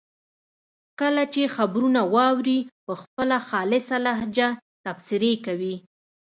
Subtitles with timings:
[0.99, 4.47] کله چې خبرونه واوري په خپله خالصه لهجه
[4.85, 5.75] تبصرې کوي.